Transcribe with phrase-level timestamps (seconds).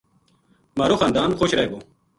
[0.77, 1.79] مھارو خاندان خوش رہ گو